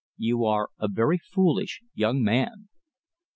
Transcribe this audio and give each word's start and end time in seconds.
"You 0.17 0.45
are 0.45 0.71
a 0.79 0.87
very 0.87 1.19
foolish 1.19 1.79
young 1.93 2.23
man!" 2.23 2.69